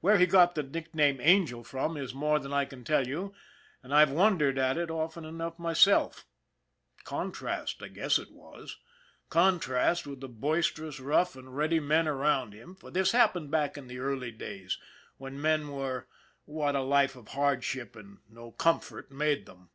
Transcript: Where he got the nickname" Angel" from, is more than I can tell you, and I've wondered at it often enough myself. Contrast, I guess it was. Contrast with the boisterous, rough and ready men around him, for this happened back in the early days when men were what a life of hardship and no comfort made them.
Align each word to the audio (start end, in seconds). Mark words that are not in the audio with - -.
Where 0.00 0.18
he 0.18 0.26
got 0.26 0.54
the 0.54 0.62
nickname" 0.62 1.20
Angel" 1.22 1.64
from, 1.64 1.96
is 1.96 2.12
more 2.12 2.38
than 2.38 2.52
I 2.52 2.66
can 2.66 2.84
tell 2.84 3.06
you, 3.08 3.32
and 3.82 3.94
I've 3.94 4.10
wondered 4.10 4.58
at 4.58 4.76
it 4.76 4.90
often 4.90 5.24
enough 5.24 5.58
myself. 5.58 6.26
Contrast, 7.04 7.82
I 7.82 7.88
guess 7.88 8.18
it 8.18 8.30
was. 8.30 8.76
Contrast 9.30 10.06
with 10.06 10.20
the 10.20 10.28
boisterous, 10.28 11.00
rough 11.00 11.34
and 11.34 11.56
ready 11.56 11.80
men 11.80 12.06
around 12.06 12.52
him, 12.52 12.74
for 12.74 12.90
this 12.90 13.12
happened 13.12 13.50
back 13.50 13.78
in 13.78 13.86
the 13.86 14.00
early 14.00 14.32
days 14.32 14.76
when 15.16 15.40
men 15.40 15.68
were 15.68 16.08
what 16.44 16.76
a 16.76 16.82
life 16.82 17.16
of 17.16 17.28
hardship 17.28 17.96
and 17.96 18.18
no 18.28 18.52
comfort 18.52 19.10
made 19.10 19.46
them. 19.46 19.70